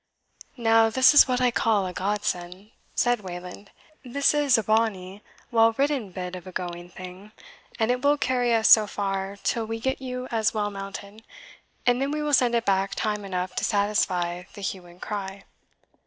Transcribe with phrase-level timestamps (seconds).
[0.57, 3.69] "Now this is what I call a Godsend," said Wayland;
[4.03, 7.33] "this is a bonny, well ridden bit of a going thing,
[7.77, 11.21] and it will carry us so far till we get you as well mounted,
[11.85, 15.43] and then we will send it back time enough to satisfy the Hue and Cry."